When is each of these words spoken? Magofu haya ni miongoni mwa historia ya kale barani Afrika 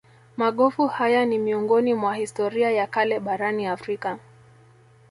Magofu 0.37 0.87
haya 0.87 1.25
ni 1.25 1.37
miongoni 1.37 1.93
mwa 1.93 2.15
historia 2.15 2.71
ya 2.71 2.87
kale 2.87 3.19
barani 3.19 3.65
Afrika 3.65 4.19